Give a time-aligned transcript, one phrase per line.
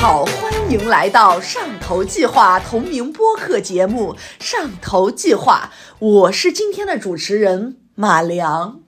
[0.00, 8.80] 好，欢迎来到上头计划同名播客节目《上头计划》，我是今天的主持人马良。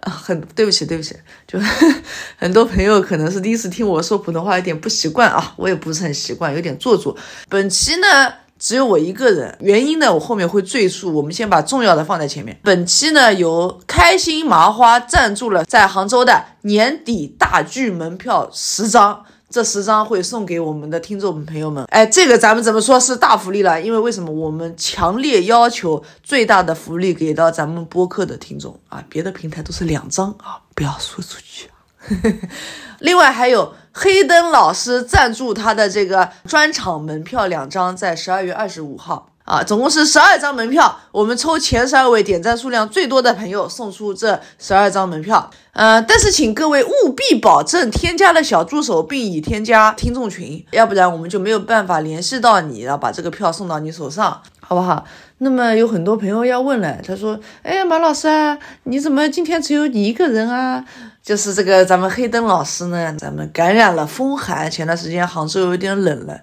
[0.00, 1.14] 啊，很对不起，对不起，
[1.46, 1.60] 就
[2.40, 7.14] 很多朋友可能是第一次听我说普通话，有点不习惯啊，我也不是很习惯，有点做作。
[7.50, 12.58] 本期呢只有我一个人，原因呢我后面会赘述，我们先把重要的放在前面。
[12.62, 19.26] 本期呢由开心麻花赞助了在杭州的年底大剧门票十张。
[19.48, 23.80] 这十张会送给我们的听众朋友们，哎，这个咱们怎么说是大福利了？
[23.80, 29.02] 因为为什么我们强烈要求最大的福利给到咱们播客的听众啊？
[29.08, 31.70] 别的平台都是两张啊，不要说出去。
[33.00, 39.30] 另外还有黑灯老师赞助他的这个专场门票两张，在十二月二十五号。
[39.46, 45.48] 啊，总共是十二张门票，我们抽前十二位点赞数量最多的朋友送出这十二张门票。
[45.72, 55.04] 呃，但是请各位务必保证添加了小助手，并已添加听众群，要不然我们就没有办法联系到你，然后把这个票送到你手上，好不好？
[55.38, 60.84] 那么有很多朋友要问了，他说：“哎，马老师啊，你怎么今天只有你一个人啊？”
[61.22, 66.40] 就是这个咱们黑灯老师呢，咱们感染了风寒，前段时间杭州有点冷了，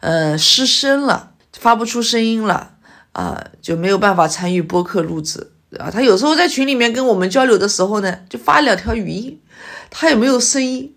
[0.00, 1.30] 呃，失声了。
[1.58, 2.72] 发不出声音了
[3.12, 5.90] 啊，就没有办法参与播客录制啊。
[5.90, 9.40] 他有时候在群里面跟我们交流的时候呢，就发两条语音，
[9.90, 10.94] 他也没有声音，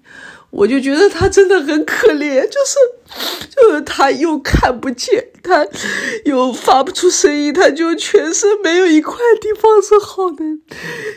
[0.50, 5.66] 我就觉得他真的很可怜，就是就是他又看不见，他
[6.24, 10.44] 又发不出声音，他就全身没有一块地方是好的，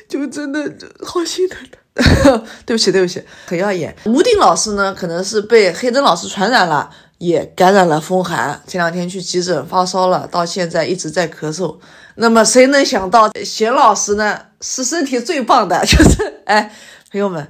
[0.08, 1.78] 就真的好心疼他。
[2.64, 3.96] 对不起，对不起，很耀眼。
[4.04, 6.88] 吴定老师呢，可能是被黑灯老师传染了。
[7.18, 11.76] 也感染了风寒，前两天去急诊发烧了，到现在一直在咳嗽。
[12.14, 14.40] 那么谁能想到贤老师呢？
[14.60, 16.72] 是身体最棒的， 就是哎，
[17.12, 17.48] 朋友们，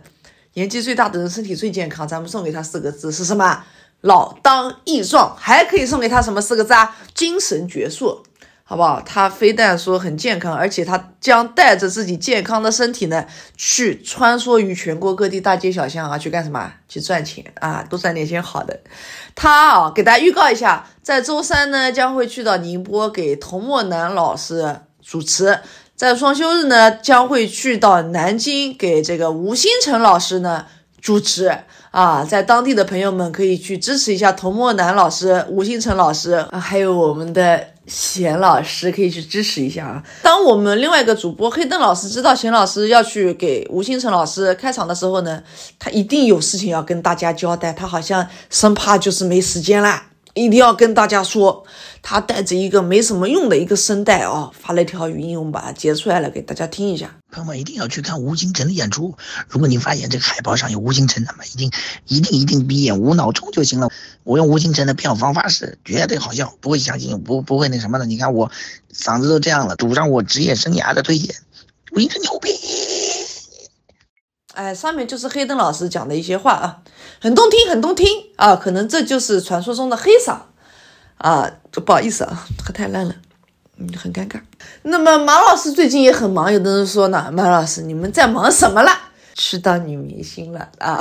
[0.55, 3.65] 年纪最大的人身体最健康，咱们送给他四个字是什么？
[4.03, 5.35] 老当益壮。
[5.37, 6.97] 还可以送给他什么四个字啊？
[7.15, 8.23] 精神矍铄。
[8.71, 9.01] 好不好？
[9.01, 13.25] 他非但说很健康，而且他将带着自己健康的身体呢，
[13.57, 16.71] 去穿梭于全国各地大街小巷啊，去干什么？
[16.87, 18.79] 去赚钱啊，多赚点钱好的。
[19.35, 25.61] 他啊，给大家预告一下，在周三呢，将会去到宁波给童墨南老师主持；
[25.97, 30.67] 在双休日呢，将会去到南京给这个吴星辰老师呢
[31.01, 31.61] 主持。
[31.91, 37.69] 啊，在当地的朋友们可以去支持一下童墨南老师、吴星辰老师，还有我们的。
[37.89, 40.03] 贤老师可以去支持一下啊！
[40.23, 45.43] 当我们另外一个主播黑灯老师知道贤老师要去给吴星辰老师开场的时候呢，
[45.79, 50.05] 他一定有事情要跟大家交代，他好像生怕就是没时间啦。
[50.39, 51.65] 一定要跟大家说，
[52.01, 57.17] 他带着一个没什么用的一个声带哦，发了一条语音，我们把它截出来了，给大家听一下。
[57.31, 59.15] 朋友们一定要去看吴星辰的演出。
[59.49, 61.71] 如果你发现这个海报上有吴星辰，那么一定
[62.07, 63.91] 一定一定闭眼无脑冲就行了。
[64.23, 68.07] 我用吴星辰的票房发誓，绝对好笑，不会相信，不不会那什么的。
[68.07, 68.51] 你看我
[68.95, 71.35] 嗓子都这样了，赌上我职业生涯的推荐，
[71.93, 72.51] 吴星辰牛逼！
[74.59, 76.79] 哎，上面就是黑灯老师讲的一些话啊，
[77.21, 80.37] 很动听，很动听啊，可能这就是传说中的黑嗓
[81.19, 83.15] 啊，不好意思啊，喝太烂了，
[83.77, 84.41] 嗯，很尴尬。
[84.83, 88.91] 那么马老师最近也很忙，有的人说呢，马老师你们在忙什么了？
[89.37, 91.01] 去当女明星了啊。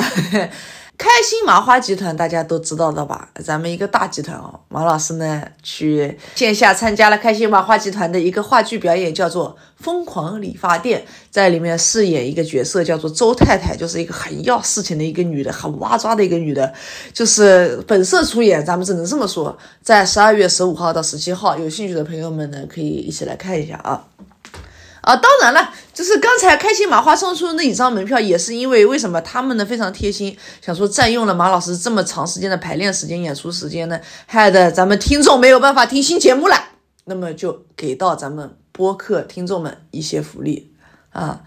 [0.98, 3.30] 开心麻花集团大家都知道的吧？
[3.44, 4.60] 咱们一个大集团哦。
[4.68, 16.74] 马老师呢去线下参加了开心麻花集团的一个话剧表演，叫做《疯狂理发店》，在里面饰演一个角色叫做周太太，就是一个很要事情的一个女的，很哇抓的一个女的，
[17.14, 18.66] 就是本色出演。
[18.66, 24.04] 咱们只能这么说，在十二月十五号到十七号，有兴趣的朋友们呢可以一起来看一下啊。
[25.08, 36.58] 啊，当然了，就是刚才开心麻花送出那几张门票，也是因为为什么他们呢非常贴心，想说占用了马老师这么长时间的排练时间、演出时间呢，害得咱们听众没有办法听新节目了，
[37.06, 40.74] 那么就给到咱们播客听众们一些福利
[41.14, 41.40] 啊，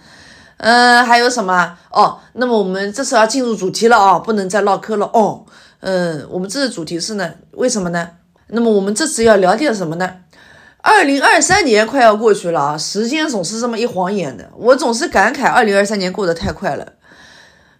[0.56, 2.20] 嗯，还有什么哦？
[2.32, 5.44] 那么我们这次要进入主题了哦，不能再唠嗑了哦。
[5.80, 8.08] 嗯，我们这次主题是呢，为什么呢？
[8.48, 10.10] 那么我们这次要聊点什么呢？
[10.82, 16.94] 二零二三年快要过去了啊，时间总是这么一晃眼的，我总是感慨二零二三年过得太快了。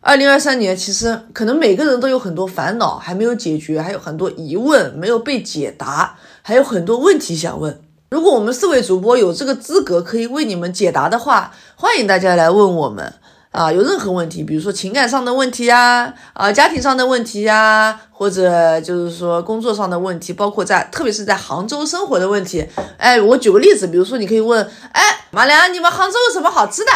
[0.00, 7.80] 二零二三年其实可能每个人都有很多烦恼还没有解决，还有很多疑问没有被解答，还有很多问题想问。
[8.10, 13.14] 如果我们四位主播有这个资格可以为你们解答的话，欢迎大家来问我们。
[13.50, 22.64] 啊，有任何问题，比如说情感上的问题呀，啊，家庭上的问题呀，或者就是说工作上的问题，包括在特别是在杭州生活的问题。
[22.96, 25.02] 哎，我举个例子，比如说你可以问，哎，
[25.32, 26.92] 马良，你们杭州有什么好吃的？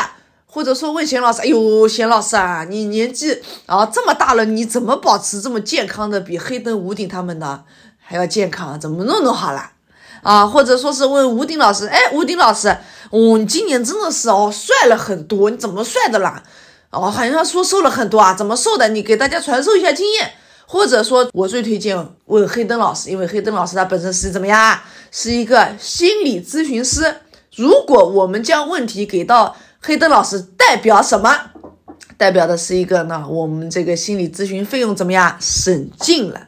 [0.47, 7.65] 或者说问贤老师，哎呦，贤老师啊，你年纪啊这么大了，你怎么保持这么健康的，比黑灯吴鼎他们呢
[7.99, 8.79] 还要健康？
[8.79, 9.73] 怎么弄弄好了？
[10.25, 12.77] 啊，或者说是问吴鼎老师，哎，吴鼎老师，
[13.11, 16.43] 哦，今年真的是哦帅了很多，你怎么帅的啦？
[16.91, 18.89] 哦，好像说瘦了很多啊，怎么瘦的？
[18.89, 20.33] 你给大家传授一下经验。
[20.67, 21.95] 或者说，我最推荐
[22.25, 24.81] 问黑灯老师，因为黑灯老师他本身是怎么样，
[25.11, 27.17] 是一个心理咨询师。
[27.55, 31.31] 如果我们将问题给到黑灯老师，代表什么？
[32.17, 36.41] 代表的是一个呢，我们这个心理咨询费用怎么样省尽了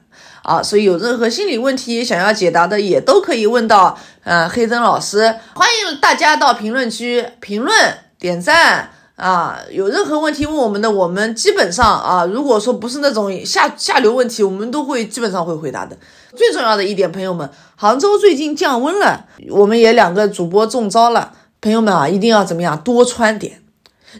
[0.46, 0.62] 啊？
[0.62, 5.34] 所以有任何心理问题想要解答的，也都可以问到呃黑灯老师。
[5.54, 9.58] 欢迎大家到评论区评论点赞啊！
[9.70, 15.96] 有任何问题问我们的，我们基本上啊，如果说不是那种下下流问题，我们都会基本上会回答的。
[16.36, 21.32] 最重要的一点，朋友们，杭州最近降温了，我们也两个主播中招了。
[21.60, 23.62] 朋友们啊，一定要怎么样，多穿点。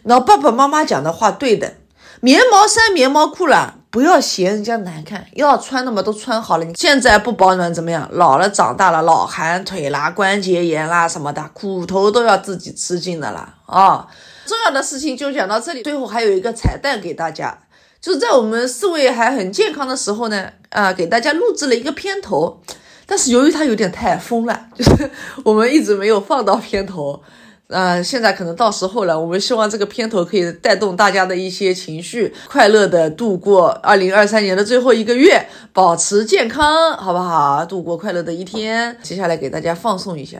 [0.03, 1.75] 然后爸爸妈妈讲的话对的，
[2.19, 6.65] 棉毛衫、棉毛裤了，不要嫌人家难看，要穿的嘛都穿好了。
[6.65, 8.07] 你现在不保暖怎么样？
[8.11, 14.07] 老了长大了，老寒腿啦、关节炎啦什么的，苦头都要自己吃尽的啦啊！
[14.45, 17.57] 重要的事情就讲到这里，最后还有一个彩蛋给大家。
[17.99, 22.61] 就是在我们四位还很健康的时候呢，啊，给大家录制了一个片头，
[23.05, 25.09] 但是由于它有点太疯了，就是
[25.43, 27.21] 我们一直没有放到片头，
[27.69, 29.19] 啊，现在可能到时候了。
[29.19, 37.65] 我们希望这个片头可以带动大家的一些情绪，快乐的度过二零二三年的最后一个月，保持健康，好不好？
[37.65, 38.97] 度过快乐的一天。
[39.03, 40.37] 接下来给大家放送一下。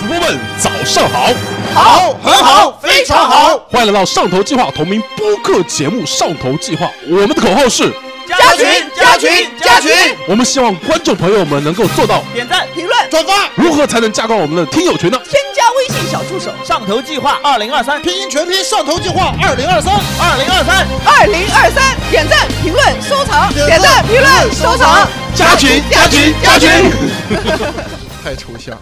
[0.00, 1.32] 主播们早上好，
[1.74, 3.58] 好，很好，非常好。
[3.68, 7.92] 欢迎来到上头计划同名播客节目《上头计划》，我们的口号是
[8.38, 9.92] 加群，加群，加群。
[10.26, 13.48] 我们希望观众朋友们能够做到点赞、评论、转发。
[13.54, 15.18] 如何才能加到我们的听友群呢？
[15.28, 21.96] 添加微信小助手“上头计划二零二三”，拼音全拼“上头计划二零二三”，二零二三，二零二三。
[22.10, 23.52] 点赞、评论、收藏。
[23.54, 25.08] 点赞、评论、收藏。
[25.34, 26.68] 加群，加群，加群。
[28.22, 28.78] 太抽象。